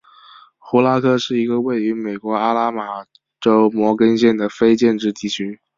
[0.57, 3.05] 胡拉科是一个位于美国阿拉巴马
[3.39, 5.61] 州摩根县的非建制地区。